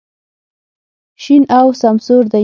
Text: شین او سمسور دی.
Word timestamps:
شین 1.23 1.43
او 1.57 1.65
سمسور 1.81 2.23
دی. 2.31 2.39